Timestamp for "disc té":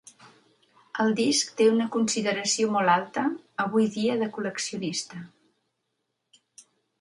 1.17-1.67